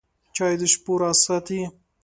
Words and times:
چای 0.35 0.53
د 0.59 0.61
شپو 0.73 0.93
راز 1.01 1.17
ساتي. 1.25 1.61